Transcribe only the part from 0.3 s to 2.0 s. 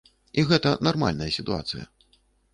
І гэта нармальная сітуацыя.